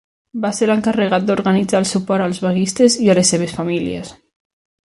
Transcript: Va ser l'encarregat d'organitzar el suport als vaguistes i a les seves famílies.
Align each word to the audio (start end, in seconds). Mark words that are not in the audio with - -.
Va 0.45 0.49
ser 0.59 0.69
l'encarregat 0.69 1.27
d'organitzar 1.27 1.81
el 1.83 1.87
suport 1.91 2.27
als 2.29 2.43
vaguistes 2.49 2.99
i 3.05 3.15
a 3.15 3.19
les 3.21 3.35
seves 3.37 3.57
famílies. 3.63 4.15